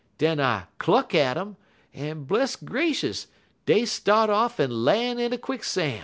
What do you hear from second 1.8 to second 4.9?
en, bless gracious, dey start off en